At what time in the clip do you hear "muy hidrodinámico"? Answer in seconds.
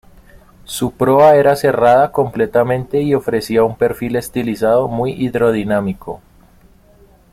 4.87-6.21